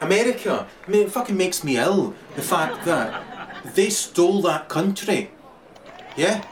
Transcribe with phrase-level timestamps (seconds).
[0.00, 2.14] America, I mean, it fucking makes me ill.
[2.34, 3.22] The fact that
[3.74, 5.30] they stole that country.
[6.16, 6.44] Yeah?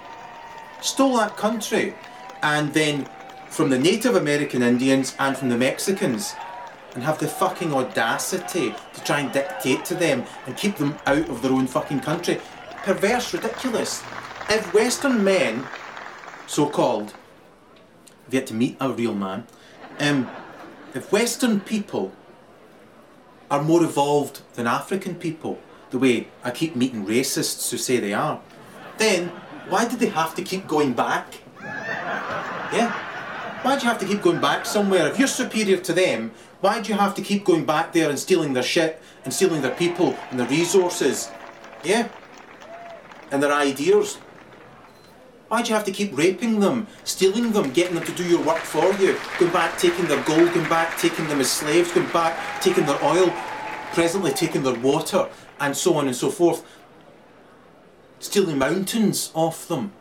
[0.80, 1.94] Stole that country.
[2.42, 3.08] And then
[3.50, 6.34] from the Native American Indians and from the Mexicans.
[6.94, 11.28] And have the fucking audacity to try and dictate to them and keep them out
[11.28, 12.40] of their own fucking country.
[12.84, 14.02] Perverse, ridiculous.
[14.48, 15.66] If Western men,
[16.46, 17.14] so called,
[18.24, 19.46] have yet to meet a real man,
[20.00, 20.30] um,
[20.94, 22.12] if Western people
[23.50, 25.58] are more evolved than African people,
[25.90, 28.40] the way I keep meeting racists who say they are,
[28.98, 29.28] then
[29.68, 31.40] why did they have to keep going back?
[31.62, 32.92] Yeah?
[33.62, 35.06] Why do you have to keep going back somewhere?
[35.08, 38.18] If you're superior to them, why do you have to keep going back there and
[38.18, 41.30] stealing their shit and stealing their people and their resources?
[41.82, 42.08] Yeah?
[43.30, 44.18] And their ideas?
[45.54, 48.42] Why do you have to keep raping them, stealing them, getting them to do your
[48.42, 52.10] work for you, going back, taking their gold, going back, taking them as slaves, going
[52.10, 53.32] back, taking their oil,
[53.92, 55.28] presently taking their water,
[55.60, 56.66] and so on and so forth,
[58.18, 59.92] stealing mountains off them?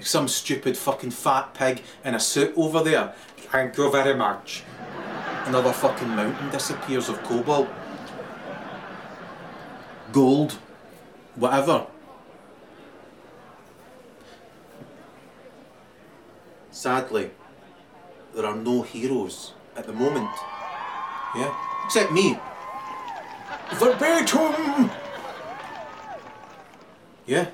[0.00, 3.12] Some stupid fucking fat pig in a suit over there.
[3.36, 4.62] Thank you very much.
[5.44, 7.68] Another fucking mountain disappears of cobalt,
[10.12, 10.52] gold,
[11.34, 11.88] whatever.
[16.72, 17.30] Sadly,
[18.34, 20.30] there are no heroes at the moment.
[21.36, 21.54] Yeah?
[21.84, 22.38] Except me.
[23.74, 24.90] Verbatim!
[27.26, 27.50] Yeah?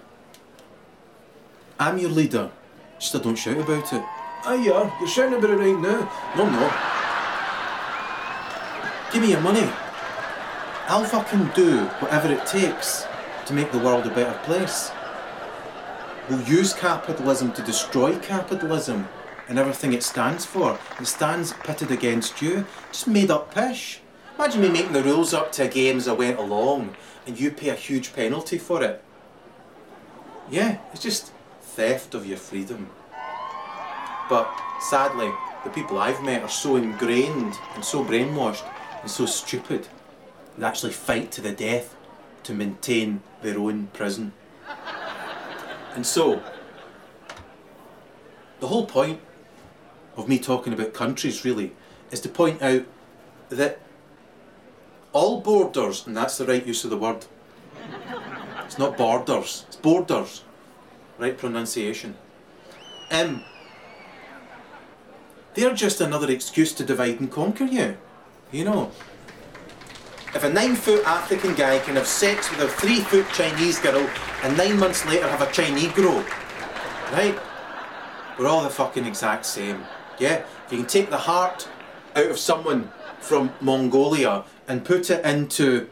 [1.81, 2.53] I'm your leader.
[3.01, 4.03] Just I don't shout about it.
[4.45, 6.09] Aye, yeah, you're shouting about it right now.
[6.37, 6.73] No, I'm not.
[9.13, 9.69] Give me your money.
[10.87, 13.05] I'll fucking do whatever it takes
[13.47, 14.93] to make the world a better place.
[16.29, 19.09] We'll use capitalism to destroy capitalism
[19.49, 20.79] and everything it stands for.
[21.01, 22.67] It stands pitted against you.
[22.93, 24.01] Just made up pish.
[24.39, 26.95] Imagine me making the rules up to a game as I went along
[27.27, 29.03] and you pay a huge penalty for it.
[30.51, 32.91] Yeah, it's just theft of your freedom.
[34.29, 34.51] But
[34.81, 35.33] sadly,
[35.65, 38.65] the people I've met are so ingrained and so brainwashed
[39.01, 39.89] and so stupid
[40.59, 41.97] they actually fight to the death
[42.43, 44.33] to maintain their own prison.
[45.99, 46.41] And so,
[48.61, 49.21] the whole point
[50.17, 51.73] of me talking about countries really
[52.13, 52.85] is to point out
[53.49, 53.81] that
[55.13, 57.27] all borders, and that's the right use of the word,
[58.65, 60.45] it's not borders, it's borders,
[61.19, 62.15] right pronunciation.
[63.11, 63.43] Um,
[65.55, 67.97] they're just another excuse to divide and conquer you,
[68.53, 68.93] you know.
[70.33, 74.09] If a nine foot African guy can have sex with a three foot Chinese girl
[74.43, 76.25] and nine months later have a Chinese girl,
[77.13, 77.39] right?
[78.39, 79.85] We're all the fucking exact same.
[80.19, 80.45] Yeah?
[80.67, 81.69] If you can take the heart
[82.15, 85.89] out of someone from Mongolia and put it into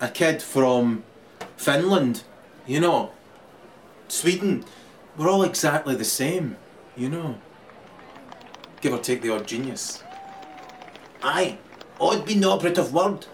[0.00, 1.02] a kid from
[1.56, 2.22] Finland,
[2.66, 3.10] you know,
[4.08, 4.64] Sweden,
[5.16, 6.56] we're all exactly the same,
[6.96, 7.38] you know.
[8.80, 10.02] Give or take the odd genius.
[11.22, 11.58] Aye,
[12.00, 13.24] odd being the operative word.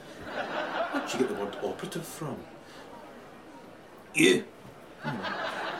[0.90, 2.36] Where'd you get the word operative from?
[4.16, 4.44] You.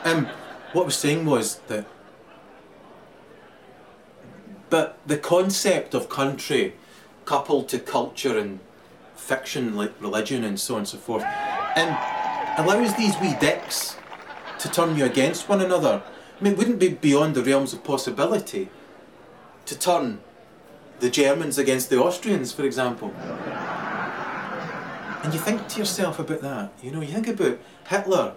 [0.03, 0.27] Um,
[0.73, 1.85] what I was saying was that
[4.69, 6.75] but the concept of country
[7.25, 8.59] coupled to culture and
[9.15, 11.97] fiction like religion and so on and so forth and
[12.57, 13.95] allows these wee dicks
[14.59, 16.03] to turn you against one another.
[16.39, 18.69] I mean, it wouldn't be beyond the realms of possibility
[19.65, 20.19] to turn
[20.99, 23.13] the Germans against the Austrians, for example.
[25.27, 28.33] And you think to yourself about that, you know, you think about Hitler,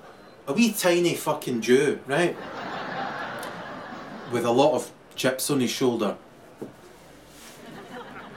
[0.48, 2.36] a wee tiny fucking Jew, right?
[4.32, 6.16] With a lot of chips on his shoulder.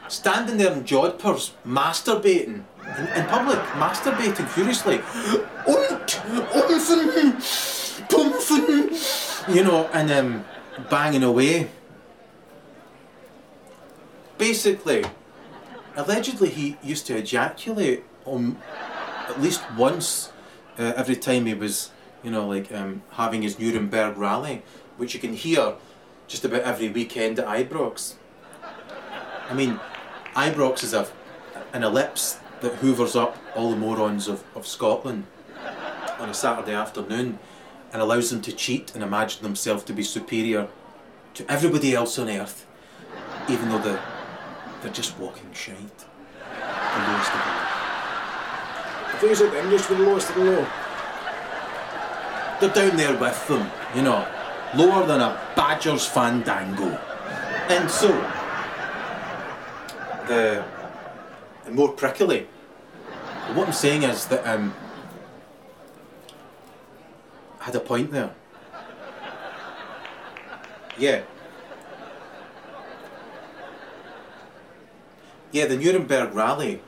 [0.07, 2.61] Standing there in jodhpurs, masturbating.
[2.95, 5.01] In, in public, masturbating furiously.
[5.65, 6.07] Und,
[8.07, 10.45] Pumpfen, you know, and um,
[10.91, 11.71] banging away.
[14.37, 15.03] Basically,
[15.95, 18.57] allegedly he used to ejaculate on
[19.29, 20.31] at least once
[20.77, 21.91] uh, every time he was,
[22.23, 24.63] you know, like um, having his Nuremberg rally,
[24.97, 25.75] which you can hear
[26.27, 28.15] just about every weekend at Ibrox.
[29.49, 29.79] I mean,
[30.35, 31.07] Ibrox is a,
[31.73, 35.25] an ellipse that hoovers up all the morons of, of Scotland
[36.19, 37.39] on a Saturday afternoon
[37.91, 40.67] and allows them to cheat and imagine themselves to be superior
[41.35, 42.65] to everybody else on earth,
[43.49, 44.01] even though they're,
[44.81, 45.77] they're just walking shite.
[45.97, 47.83] The lowest of the low.
[49.23, 50.67] The the the.
[52.59, 54.27] They're down there with them, you know,
[54.75, 56.89] lower than a Badgers fandango.
[57.69, 58.09] And so,
[60.27, 60.65] the
[61.65, 62.47] and more prickly.
[63.53, 64.73] What I'm saying is that um,
[67.61, 68.31] I had a point there.
[70.97, 71.21] Yeah.
[75.53, 76.81] Yeah, the Nuremberg rally.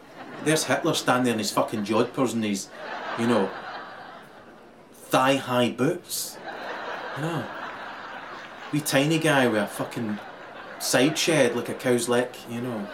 [0.44, 2.68] There's Hitler standing in his fucking jodhpurs and his,
[3.20, 3.50] you know,
[4.94, 6.38] thigh high boots.
[8.72, 10.20] Wee tiny guy with a fucking
[10.80, 12.88] side shed like a cow's lick, you know.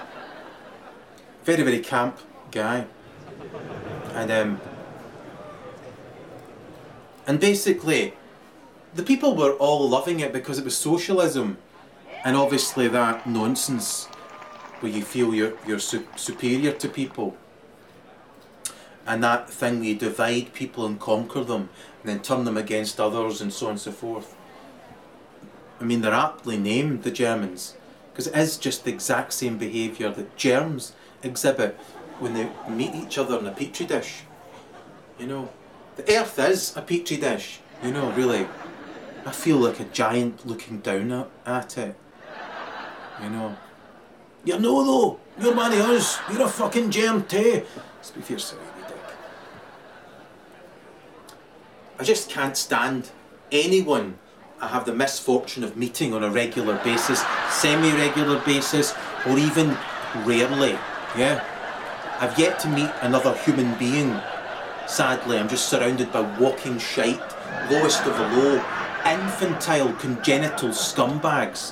[1.44, 2.20] Very, very camp
[2.52, 2.86] guy.
[4.14, 4.62] And um
[7.26, 8.14] and basically
[8.94, 11.58] the people were all loving it because it was socialism
[12.24, 14.08] and obviously that nonsense
[14.82, 17.38] where you feel you're, you're su- superior to people
[19.06, 21.70] and that thing where you divide people and conquer them
[22.02, 24.36] and then turn them against others and so on and so forth.
[25.80, 27.76] I mean, they're aptly named, the Germans,
[28.12, 30.94] because it is just the exact same behaviour that germs
[31.24, 31.76] exhibit
[32.20, 34.24] when they meet each other in a petri dish.
[35.18, 35.50] You know,
[35.96, 38.48] the earth is a petri dish, you know, really.
[39.26, 41.96] I feel like a giant looking down at, at it.
[43.22, 43.58] You know.
[44.44, 47.64] You know though, you're one of us, you're a fucking germ too.
[48.02, 48.98] Speak for yourself, you dick.
[52.00, 53.12] I just can't stand
[53.52, 54.18] anyone
[54.62, 58.94] I have the misfortune of meeting on a regular basis, semi-regular basis,
[59.26, 59.76] or even
[60.24, 60.78] rarely.
[61.18, 61.44] Yeah.
[62.20, 64.20] I've yet to meet another human being.
[64.86, 67.20] Sadly, I'm just surrounded by walking shite,
[67.72, 68.64] lowest of the low,
[69.04, 71.72] infantile, congenital scumbags.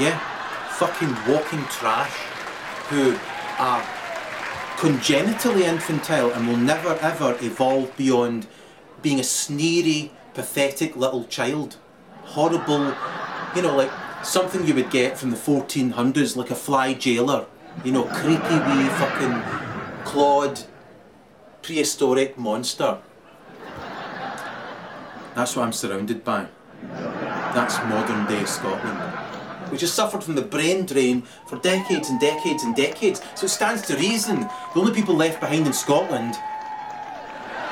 [0.00, 0.18] Yeah,
[0.78, 2.12] fucking walking trash
[2.88, 3.16] who
[3.58, 3.84] are
[4.78, 8.46] congenitally infantile and will never ever evolve beyond
[9.00, 11.76] being a sneery, pathetic little child.
[12.24, 12.94] Horrible,
[13.54, 13.90] you know, like
[14.24, 17.46] something you would get from the 1400s, like a fly jailer.
[17.84, 20.64] You know, creepy wee fucking clawed
[21.62, 22.98] prehistoric monster.
[25.34, 26.48] That's what I'm surrounded by.
[27.54, 29.11] That's modern day Scotland.
[29.72, 33.22] Which has suffered from the brain drain for decades and decades and decades.
[33.34, 36.34] So it stands to reason the only people left behind in Scotland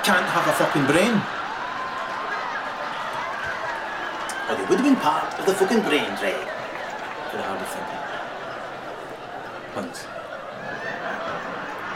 [0.03, 1.21] can't have a fucking brain.
[4.49, 6.49] Or they would have been part of the fucking brain drain.
[7.33, 7.87] I hardly think.
[9.75, 10.07] Huns.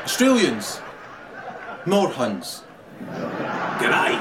[0.05, 0.81] Australians.
[1.87, 2.63] More Huns.
[3.81, 4.13] G'day.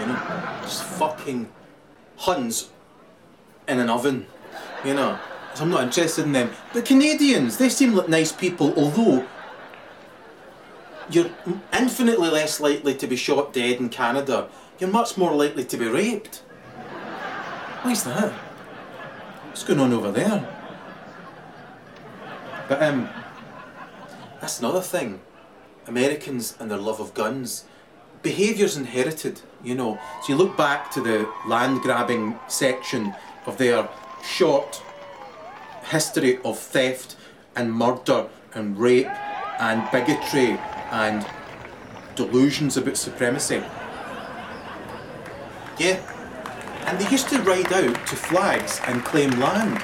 [0.00, 1.48] You know, just fucking
[2.18, 2.68] Huns
[3.66, 4.26] in an oven.
[4.84, 5.18] You know,
[5.54, 6.50] so I'm not interested in them.
[6.72, 9.26] But Canadians, they seem like nice people, although
[11.10, 11.30] you're
[11.72, 14.48] infinitely less likely to be shot dead in Canada.
[14.78, 16.36] You're much more likely to be raped.
[17.82, 18.32] Why's that?
[19.48, 20.46] What's going on over there?
[22.68, 23.08] But um,
[24.40, 25.20] that's another thing.
[25.86, 27.64] Americans and their love of guns.
[28.22, 29.98] Behaviour's inherited, you know.
[30.22, 33.14] So you look back to the land grabbing section
[33.46, 33.88] of their
[34.26, 34.82] short
[35.84, 37.16] history of theft
[37.54, 39.06] and murder and rape
[39.60, 40.58] and bigotry
[40.90, 41.26] and
[42.14, 43.62] delusions about supremacy.
[45.78, 46.00] Yeah.
[46.86, 49.82] And they used to ride out to flags and claim land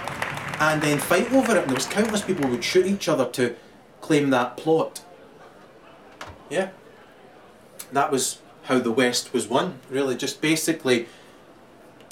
[0.61, 1.63] and then fight over it.
[1.63, 3.57] And there was countless people who would shoot each other to
[4.01, 5.03] claim that plot.
[6.49, 6.71] Yeah.
[7.93, 10.17] That was how the West was won, really.
[10.17, 11.09] Just basically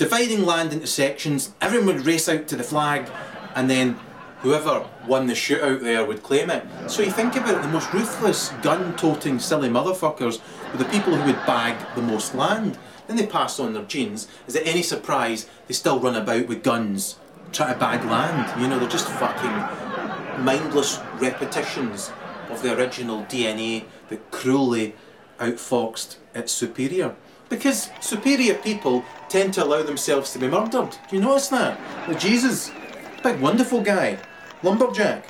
[0.00, 3.06] dividing land into sections, everyone would race out to the flag,
[3.54, 3.92] and then
[4.38, 6.64] whoever won the shootout there would claim it.
[6.86, 10.40] So you think about it, the most ruthless, gun toting, silly motherfuckers
[10.72, 12.78] were the people who would bag the most land.
[13.08, 14.26] Then they pass on their genes.
[14.46, 17.18] Is it any surprise they still run about with guns,
[17.52, 18.58] trying to bag land?
[18.58, 22.10] You know, they're just fucking mindless repetitions
[22.48, 24.94] of the original DNA that cruelly
[25.38, 27.16] outfoxed its superior.
[27.50, 30.96] Because superior people tend to allow themselves to be murdered.
[31.08, 31.78] Do you notice that?
[32.08, 32.70] Like Jesus,
[33.22, 34.18] big wonderful guy,
[34.62, 35.24] lumberjack,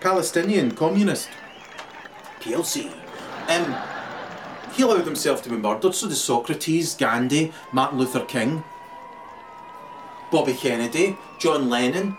[0.00, 1.30] Palestinian communist,
[2.40, 2.92] PLC.
[3.48, 3.76] Um,
[4.72, 8.64] he allowed himself to be murdered, so did Socrates, Gandhi, Martin Luther King,
[10.30, 12.16] Bobby Kennedy, John Lennon.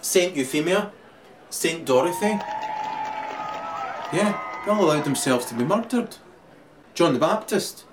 [0.00, 0.92] Saint Euphemia,
[1.50, 2.38] Saint Dorothy.
[4.12, 6.16] Yeah, they all allowed themselves to be murdered.
[6.94, 7.84] John the Baptist.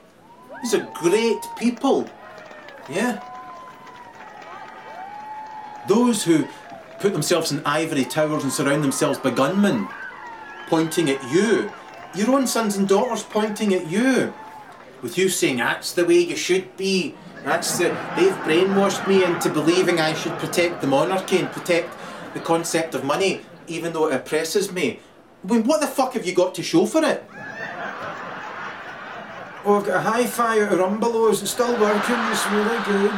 [0.62, 2.10] These are great people.
[2.90, 3.24] Yeah.
[5.88, 6.48] Those who
[7.00, 9.88] put themselves in ivory towers and surround themselves by gunmen
[10.68, 11.72] pointing at you.
[12.14, 14.34] Your own sons and daughters pointing at you.
[15.02, 17.16] With you saying that's the way you should be.
[17.44, 17.86] That's the,
[18.16, 21.96] they've brainwashed me into believing I should protect the monarchy and protect
[22.34, 25.00] the concept of money, even though it oppresses me.
[25.44, 27.24] I mean, what the fuck have you got to show for it?
[29.66, 31.42] Oh, I've got a hi-fi out of Rumbelows.
[31.42, 32.16] It's still working.
[32.32, 33.14] It's really good.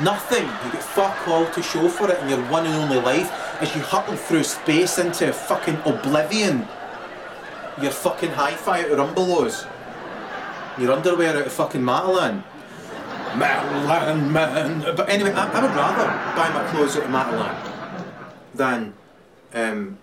[0.00, 0.44] Nothing.
[0.44, 3.30] You get fuck all to show for it in your one and only life
[3.60, 6.66] as you hurtle through space into fucking oblivion.
[7.80, 9.70] Your fucking hi-fi out of Rumbelows.
[10.78, 12.42] Your underwear out of fucking Matalan.
[13.32, 14.96] Matalan, man.
[14.96, 16.06] But anyway, I, I would rather
[16.36, 17.54] buy my clothes out of Matalan
[18.54, 18.94] than,
[19.52, 19.98] um,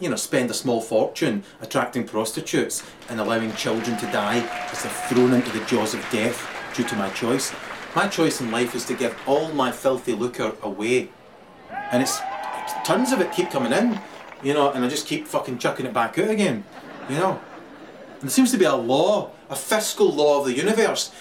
[0.00, 4.38] you know, spend a small fortune attracting prostitutes and allowing children to die
[4.70, 7.52] as they're thrown into the jaws of death due to my choice.
[7.96, 11.10] My choice in life is to give all my filthy lucre away.
[11.90, 12.20] And it's
[12.84, 14.00] tons of it keep coming in,
[14.42, 16.64] you know, and I just keep fucking chucking it back out again,
[17.08, 17.40] you know.
[18.20, 21.12] And there seems to be a law, a fiscal law of the universe.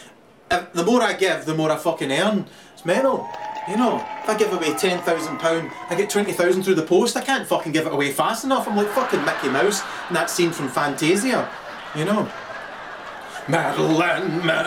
[0.52, 2.46] If the more I give, the more I fucking earn.
[2.74, 3.28] It's mental.
[3.70, 6.84] You know, if I give away ten thousand pound, I get twenty thousand through the
[6.86, 7.18] post.
[7.18, 8.68] I can't fucking give it away fast enough.
[8.68, 11.50] I'm like fucking Mickey Mouse in that scene from Fantasia.
[11.96, 12.30] You know.
[13.48, 14.66] Matalan Man.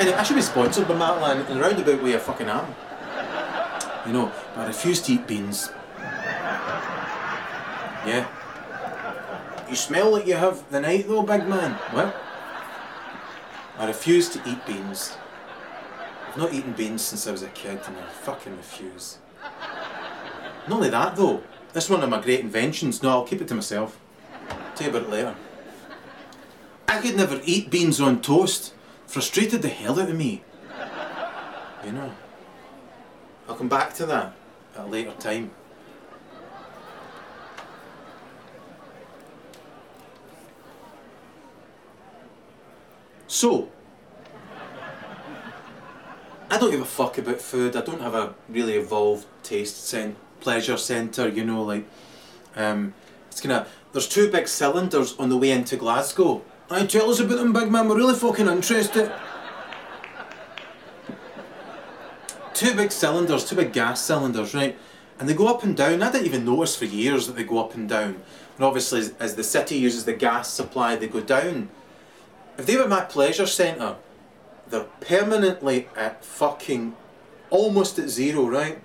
[0.00, 2.74] And I should be sponsored by Matalan in a roundabout way I fucking am.
[4.06, 5.70] You know, but I refuse to eat beans.
[8.06, 8.26] Yeah.
[9.68, 11.72] You smell like you have the night though, big man.
[11.92, 12.14] What?
[13.78, 15.16] I refuse to eat beans.
[16.38, 19.18] I've not eaten beans since I was a kid and I fucking refuse.
[20.68, 21.42] Not only that though,
[21.72, 23.02] this is one of my great inventions.
[23.02, 23.98] No, I'll keep it to myself.
[24.48, 25.34] I'll Tell you about it later.
[26.86, 28.72] I could never eat beans on toast.
[29.08, 30.44] Frustrated the hell out of me.
[31.84, 32.14] You know.
[33.48, 34.32] I'll come back to that
[34.76, 35.50] at a later time.
[43.26, 43.70] So,
[46.50, 47.76] I don't give a fuck about food.
[47.76, 51.86] I don't have a really evolved taste cen- pleasure centre, you know, like
[52.56, 52.94] um,
[53.30, 56.42] it's of there's two big cylinders on the way into Glasgow.
[56.70, 57.88] I tell us about them, big man.
[57.88, 59.12] We're really fucking interested.
[62.52, 64.76] Two big cylinders, two big gas cylinders, right?
[65.18, 66.02] And they go up and down.
[66.02, 68.20] I didn't even notice for years that they go up and down.
[68.56, 71.70] And obviously, as, as the city uses the gas supply, they go down.
[72.58, 73.96] If they were my pleasure centre,
[74.70, 76.94] they're permanently at fucking
[77.50, 78.78] almost at zero, right?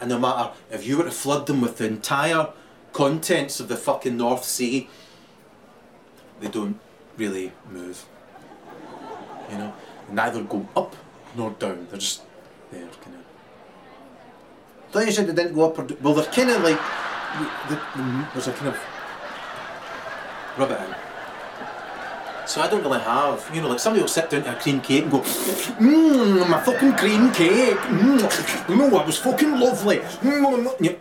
[0.00, 2.48] And no matter if you were to flood them with the entire
[2.92, 4.88] contents of the fucking North Sea,
[6.40, 6.80] they don't
[7.16, 8.06] really move.
[9.50, 9.72] You know,
[10.08, 10.96] They neither go up
[11.36, 11.86] nor down.
[11.90, 12.22] They're just
[12.70, 13.22] there, kind of.
[14.92, 16.80] Thought you said they didn't go up or do- well, they're kind of like
[17.68, 18.78] the, the, there's a kind of
[20.56, 20.80] rub it.
[22.50, 24.80] So I don't really have, you know, like somebody will sit down to a cream
[24.80, 29.98] cake and go, mmm, my fucking cream cake, mmm, know, that was fucking lovely.
[29.98, 30.94] Mm, mm, mm, yeah.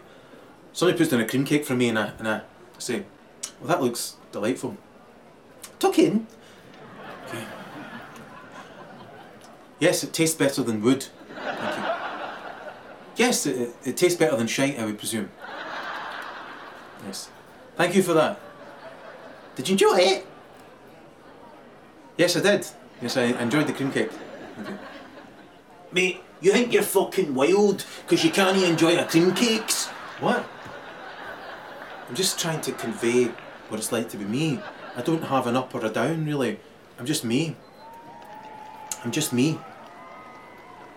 [0.73, 2.41] Somebody puts down a cream cake for me and I, and I
[2.77, 3.03] say,
[3.59, 4.77] well, that looks delightful.
[5.79, 6.27] Tuck in.
[7.27, 7.43] Okay.
[9.79, 11.07] Yes, it tastes better than wood.
[13.15, 15.31] Yes, it, it, it tastes better than shite, I would presume.
[17.07, 17.31] Yes.
[17.75, 18.39] Thank you for that.
[19.55, 20.27] Did you enjoy it?
[22.19, 22.67] Yes, I did.
[23.01, 24.11] Yes, I enjoyed the cream cake.
[24.57, 24.77] You.
[25.93, 29.87] Mate, you think you're fucking wild because you can't enjoy a cream cakes?
[30.19, 30.45] What?
[32.09, 33.31] I'm just trying to convey
[33.69, 34.59] what it's like to be me.
[34.97, 36.59] I don't have an up or a down, really.
[36.99, 37.55] I'm just me.
[39.05, 39.57] I'm just me.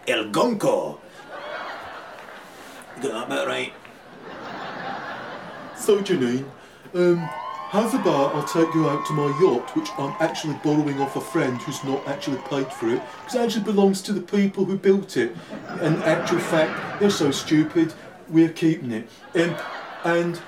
[0.08, 0.98] El Gonco.
[2.96, 3.72] You got that bit right.
[5.76, 6.46] So Janine,
[6.94, 7.30] um,
[7.72, 11.16] have a bar, I'll take you out to my yacht, which I'm actually borrowing off
[11.16, 14.66] a friend who's not actually paid for it, because it actually belongs to the people
[14.66, 15.34] who built it.
[15.80, 17.94] In actual fact, they're so stupid,
[18.28, 19.08] we're keeping it.
[19.34, 19.56] Um,
[20.04, 20.42] and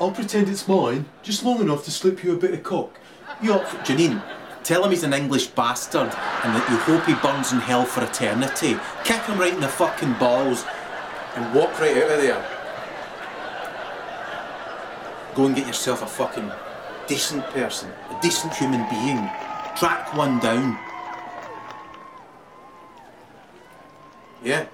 [0.00, 3.00] I'll pretend it's mine, just long enough to slip you a bit of cock.
[3.42, 3.66] Yacht.
[3.66, 4.22] For Janine,
[4.62, 8.04] tell him he's an English bastard and that you hope he burns in hell for
[8.04, 8.76] eternity.
[9.02, 10.64] Kick him right in the fucking balls
[11.34, 12.53] and walk right out of there.
[15.34, 16.50] Go and get yourself a fucking
[17.06, 19.28] decent person, a decent human being.
[19.76, 20.78] Track one down.
[24.42, 24.66] Yeah.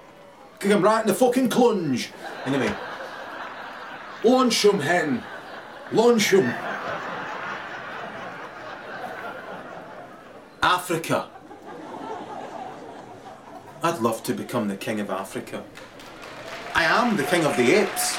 [0.59, 2.09] Kick him right in the fucking clunge.
[2.45, 2.71] Anyway,
[4.23, 5.23] Launch 'em, hen.
[5.91, 6.53] Launch him.
[10.61, 11.27] Africa.
[13.81, 15.63] I'd love to become the king of Africa.
[16.75, 18.15] I am the king of the apes.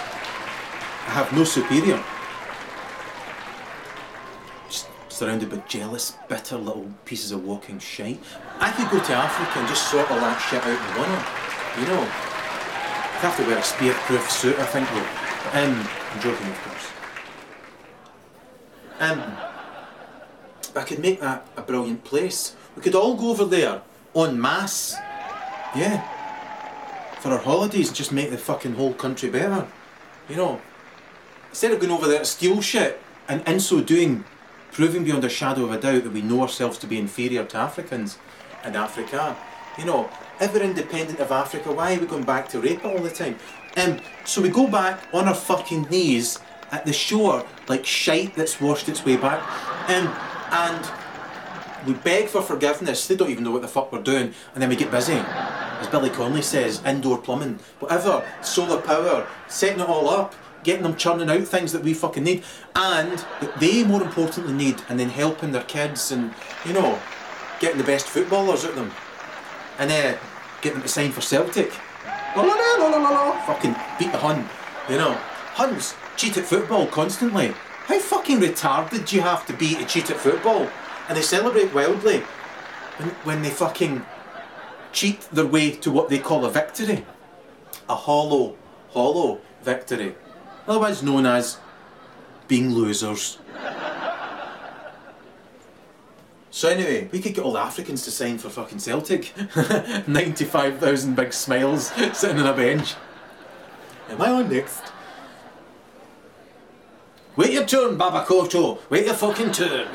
[1.06, 2.02] I have no superior.
[4.68, 8.18] Just, just surrounded by jealous, bitter little pieces of walking shite.
[8.58, 11.10] I could go to Africa and just sort all that shit out in one
[11.80, 12.02] You know.
[12.02, 15.60] I'd have to wear a spear-proof suit, I think, though.
[15.60, 16.88] Um, I'm joking, of course.
[18.98, 19.36] Um,
[20.74, 22.56] I could make that a brilliant place.
[22.74, 23.82] We could all go over there,
[24.16, 24.96] en masse.
[25.76, 26.02] Yeah.
[27.20, 29.68] For our holidays, and just make the fucking whole country better.
[30.28, 30.60] You know.
[31.50, 34.24] Instead of going over there to steal shit, and in so doing,
[34.72, 37.56] proving beyond a shadow of a doubt that we know ourselves to be inferior to
[37.58, 38.18] Africans
[38.64, 39.36] and Africa.
[39.78, 40.10] You know,
[40.40, 43.36] ever independent of Africa, why are we going back to rape all the time?
[43.76, 46.38] Um, so we go back on our fucking knees
[46.70, 49.42] at the shore like shite that's washed its way back.
[49.90, 50.08] Um,
[50.50, 50.90] and
[51.86, 53.06] we beg for forgiveness.
[53.06, 54.32] They don't even know what the fuck we're doing.
[54.54, 55.14] And then we get busy.
[55.14, 60.96] As Billy Connolly says, indoor plumbing, whatever, solar power, setting it all up, getting them
[60.96, 62.44] churning out things that we fucking need.
[62.74, 66.98] And that they more importantly need, and then helping their kids and, you know,
[67.60, 68.92] getting the best footballers of them.
[69.78, 70.18] And uh,
[70.60, 71.72] get them to sign for Celtic.
[72.36, 73.46] La la la la la la.
[73.46, 74.48] Fucking beat the Hun.
[74.88, 75.18] You know.
[75.54, 77.48] Huns cheat at football constantly.
[77.84, 80.68] How fucking retarded do you have to be to cheat at football?
[81.08, 82.20] And they celebrate wildly
[82.96, 84.06] when, when they fucking
[84.92, 87.04] cheat their way to what they call a victory.
[87.88, 88.56] A hollow,
[88.92, 90.14] hollow victory.
[90.66, 91.58] Otherwise known as
[92.48, 93.38] being losers.
[96.50, 99.32] So anyway, we could get all the Africans to sign for fucking Celtic.
[100.06, 102.94] 95,000 big smiles sitting on a bench.
[104.10, 104.82] Am I on next?
[107.36, 108.78] Wait your turn, Babakoto.
[108.90, 109.88] Wait your fucking turn.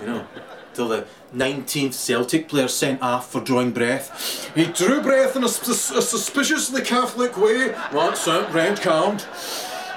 [0.00, 0.26] You know,
[0.72, 4.52] till the 19th Celtic player sent off for drawing breath.
[4.54, 7.70] He drew breath in a, sus- a suspiciously Catholic way.
[7.92, 9.24] That's it, red card.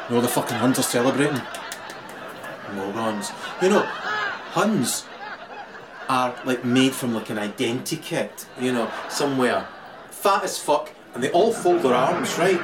[0.09, 1.41] No, the fucking Huns are celebrating.
[2.73, 3.31] Morons.
[3.61, 5.05] You know, Huns
[6.07, 9.67] are like made from like an identity kit, you know, somewhere.
[10.09, 12.61] Fat as fuck, and they all fold their arms, right?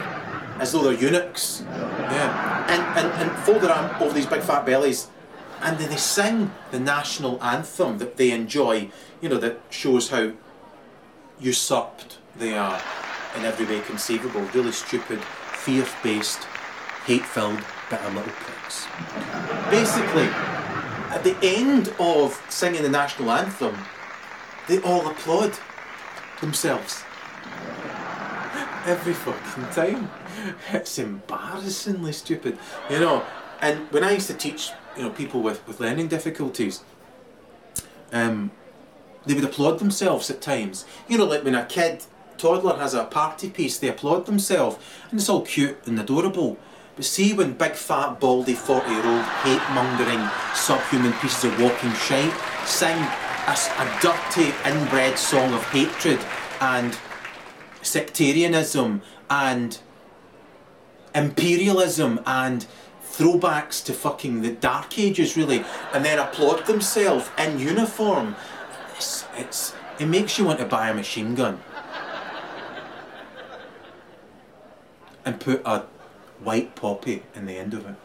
[0.59, 1.63] As though they're eunuchs.
[1.67, 2.65] Yeah.
[2.69, 5.07] And, and, and fold their arm over these big fat bellies.
[5.61, 8.89] And then they sing the national anthem that they enjoy,
[9.21, 10.31] you know, that shows how
[11.39, 12.81] usurped they are
[13.37, 14.41] in every way conceivable.
[14.53, 16.47] Really stupid, fear based,
[17.05, 18.87] hate filled, bitter little pricks.
[19.69, 20.27] Basically,
[21.13, 23.77] at the end of singing the national anthem,
[24.67, 25.53] they all applaud
[26.41, 27.03] themselves.
[28.85, 30.09] Every fucking time.
[30.71, 32.57] It's embarrassingly stupid.
[32.89, 33.25] You know,
[33.61, 36.83] and when I used to teach, you know, people with, with learning difficulties,
[38.11, 38.51] um,
[39.25, 40.85] they would applaud themselves at times.
[41.07, 42.03] You know, like when a kid,
[42.37, 44.77] toddler has a party piece, they applaud themselves,
[45.09, 46.57] and it's all cute and adorable.
[46.95, 51.91] But see when big fat baldy 40 year old hate mongering subhuman pieces of walking
[51.93, 52.33] shite
[52.65, 52.97] sing
[53.47, 56.19] a, a dirty inbred song of hatred
[56.61, 56.97] and
[57.81, 59.79] sectarianism and
[61.15, 62.65] imperialism and
[63.03, 65.63] throwbacks to fucking the dark ages really.
[65.93, 68.35] And then applaud themselves in uniform.
[68.95, 71.59] It's, it's it makes you want to buy a machine gun.
[75.25, 75.85] And put a
[76.43, 77.95] white poppy in the end of it.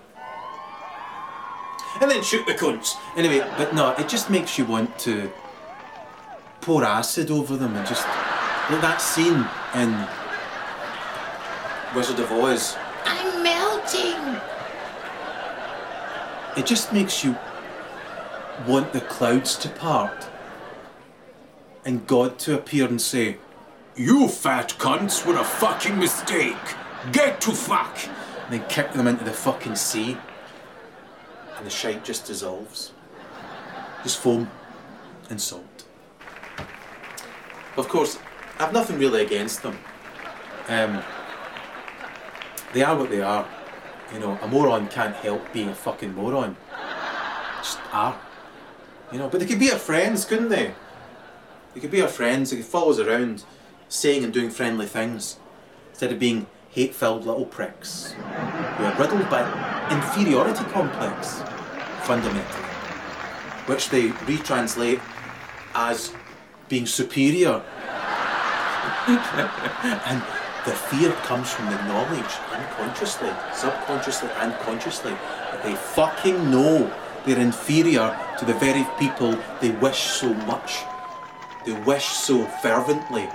[2.01, 2.95] And then shoot the cunts.
[3.17, 5.31] Anyway, but no, it just makes you want to
[6.61, 8.07] pour acid over them and just
[8.71, 10.07] like that scene in
[11.97, 12.77] Wizard of Oz.
[13.05, 14.41] I'm melting.
[16.57, 17.37] It just makes you
[18.67, 20.29] want the clouds to part
[21.85, 23.39] and God to appear and say,
[23.97, 26.57] You fat cunts were a fucking mistake.
[27.13, 27.97] Get to fuck!
[28.51, 30.17] Then kick them into the fucking sea.
[31.57, 32.93] And the shape just dissolves.
[34.03, 34.51] Just foam
[35.29, 35.85] and salt.
[37.77, 38.19] Of course,
[38.59, 39.79] I've nothing really against them.
[40.69, 41.03] Um,
[42.73, 43.47] they are what they are.
[44.13, 46.57] You know, a moron can't help being a fucking moron.
[47.59, 48.19] Just are.
[49.13, 50.75] You know, but they could be our friends, couldn't they?
[51.75, 53.45] They could be our friends, they could follow us around,
[53.89, 55.39] saying and doing friendly things,
[55.91, 59.43] instead of being hate filled little pricks who are riddled by
[59.91, 61.43] inferiority complex,
[62.03, 62.65] fundamentally,
[63.67, 65.01] which they retranslate
[65.75, 66.13] as
[66.69, 67.63] being superior.
[69.09, 70.23] and
[70.67, 76.93] the fear comes from the knowledge, unconsciously, subconsciously, and consciously, that they fucking know
[77.25, 80.81] they're inferior to the very people they wish so much,
[81.65, 83.29] they wish so fervently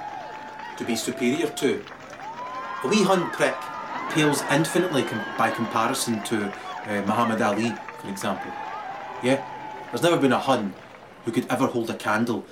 [0.77, 1.83] to be superior to.
[2.83, 3.55] A wee Hun prick
[4.11, 6.51] pales infinitely com- by comparison to
[6.85, 8.51] uh, Muhammad Ali, for example.
[9.23, 9.43] Yeah?
[9.89, 10.73] There's never been a Hun
[11.23, 12.45] who could ever hold a candle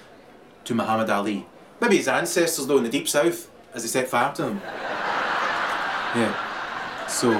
[0.63, 1.45] to Muhammad Ali.
[1.81, 4.61] Maybe his ancestors, though, in the deep south, as they set fire to him.
[6.15, 7.07] Yeah.
[7.07, 7.31] So,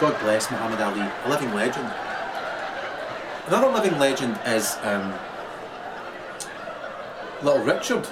[0.00, 1.92] God bless Muhammad Ali, a living legend.
[3.46, 5.12] Another living legend is um,
[7.42, 8.06] Little Richard.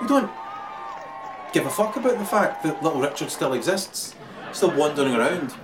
[0.00, 0.30] We don't
[1.52, 4.14] give a fuck about the fact that Little Richard still exists,
[4.52, 5.54] still wandering around.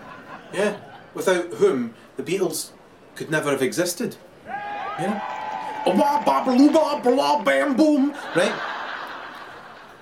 [0.52, 0.76] Yeah,
[1.14, 2.70] without whom the Beatles
[3.14, 4.16] could never have existed.
[4.46, 5.20] Yeah.
[5.86, 5.92] Oh,
[7.44, 8.10] bam, boom.
[8.34, 8.54] Right?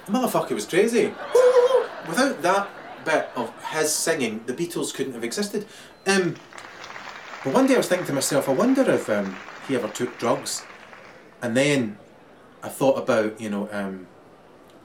[0.06, 1.14] The motherfucker was crazy.
[2.08, 2.68] Without that
[3.04, 5.66] bit of his singing, the Beatles couldn't have existed.
[6.06, 6.36] Um,
[7.44, 10.18] but one day I was thinking to myself, I wonder if um, he ever took
[10.18, 10.62] drugs.
[11.40, 11.98] And then
[12.62, 14.06] I thought about, you know, um,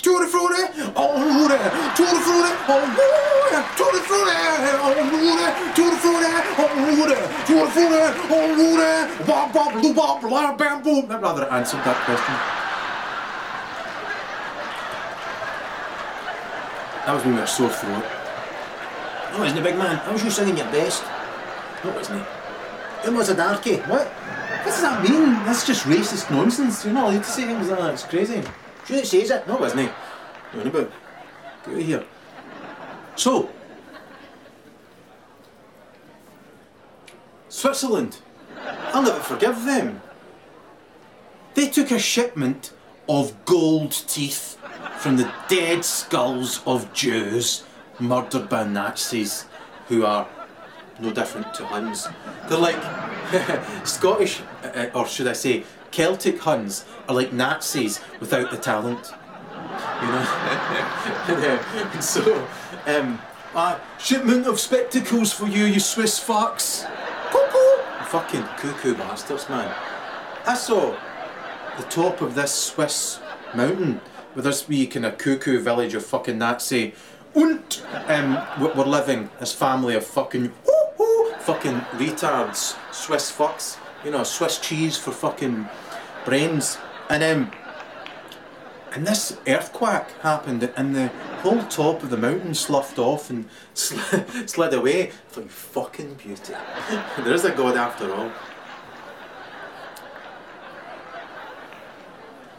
[0.07, 1.57] Tutti frutti, oh Rudy,
[1.93, 4.31] tutti frutti, oh Rudy, tutti frutti,
[4.79, 10.55] oh Rudy, tutti frutti, oh Rudy, tutti frutti, oh Rudy, bop bop loo bop blah
[10.55, 11.11] bam boom.
[11.11, 12.35] I'd rather answered that question.
[17.05, 18.05] That was when we were sore throat.
[19.33, 19.97] No, isn't it, big man?
[19.97, 21.03] That was you singing your best.
[21.83, 22.27] No, wasn't it?
[23.07, 23.75] It was a darkie.
[23.91, 24.07] What?
[24.07, 25.33] What does that mean?
[25.43, 26.85] That's just racist nonsense.
[26.85, 27.93] You're not allowed to say things like that.
[27.93, 28.41] It's crazy.
[28.89, 29.47] It says it.
[29.47, 29.89] No, wasn't?
[30.53, 30.91] What about?
[31.65, 32.03] Get here.
[33.15, 33.49] So,
[37.49, 38.19] Switzerland.
[38.93, 40.01] I'll never forgive them.
[41.55, 42.71] They took a shipment
[43.09, 44.57] of gold teeth
[44.97, 47.63] from the dead skulls of Jews
[47.99, 49.45] murdered by Nazis
[49.87, 50.27] who are
[50.99, 52.07] no different to Huns.
[52.47, 52.77] They're like
[53.85, 55.63] Scottish, uh, or should I say,
[55.97, 59.11] Celtic Huns are like Nazis without the talent.
[59.63, 60.27] You know?
[61.27, 62.47] and, and so,
[62.85, 63.19] um,
[63.55, 66.85] uh, shipment of spectacles for you, you Swiss fucks.
[67.31, 68.05] Cuckoo!
[68.09, 69.73] Fucking cuckoo bastards, man.
[70.45, 70.95] I saw
[71.77, 73.19] the top of this Swiss
[73.55, 73.99] mountain
[74.35, 76.93] with this wee kind of cuckoo village of fucking Nazi.
[77.33, 80.53] Und um, we- we're living as family of fucking
[81.39, 83.77] fucking retards, Swiss fucks.
[84.05, 85.67] You know, Swiss cheese for fucking
[86.27, 86.77] brains.
[87.09, 87.51] And um,
[88.91, 91.07] and this earthquake happened, and the
[91.41, 93.97] whole top of the mountain sloughed off and sl-
[94.45, 95.07] slid away.
[95.07, 96.53] I thought, fucking beauty.
[97.17, 98.31] there is a God after all.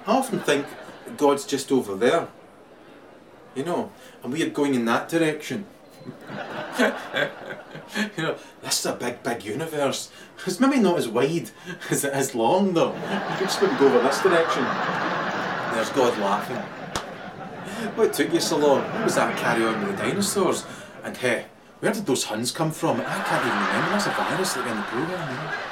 [0.07, 0.64] I often think
[1.18, 2.28] God's just over there.
[3.54, 5.66] You know, and we are going in that direction.
[8.17, 10.11] you know, this is a big, big universe.
[10.47, 11.51] It's maybe not as wide
[11.91, 12.95] as it is long, though.
[12.95, 14.62] You could just go over this direction.
[15.75, 16.57] There's God laughing.
[17.97, 18.83] What took you so long?
[18.93, 20.64] What was that carry on with the dinosaurs?
[21.03, 21.47] And hey,
[21.81, 23.01] where did those Huns come from?
[23.01, 23.91] I can't even remember.
[23.91, 25.67] That's a virus like in the programme.